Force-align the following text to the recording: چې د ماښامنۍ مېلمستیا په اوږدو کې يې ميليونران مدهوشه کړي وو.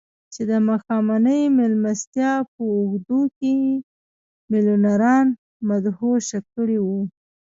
چې 0.33 0.41
د 0.51 0.53
ماښامنۍ 0.67 1.41
مېلمستیا 1.57 2.31
په 2.51 2.61
اوږدو 2.75 3.21
کې 3.37 3.51
يې 3.63 3.73
ميليونران 4.51 5.25
مدهوشه 5.69 6.39
کړي 6.53 6.77
وو. 6.85 7.01